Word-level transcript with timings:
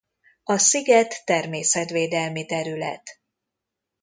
A 0.43 0.57
sziget 0.57 1.21
természetvédelmi 1.25 2.45
terület. 2.45 3.19